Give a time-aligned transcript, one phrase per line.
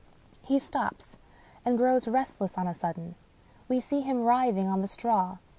[0.41, 1.19] "He stops
[1.63, 3.13] and grows restless on a sudden.
[3.69, 5.37] We see him writhing on the straw.